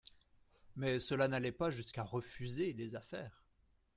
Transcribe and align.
Mais 0.77 0.99
cela 0.99 1.27
n'allait 1.27 1.51
pas 1.51 1.69
jusqu'à 1.69 2.01
refuser 2.01 2.73
les 2.73 2.95
affaires. 2.95 3.43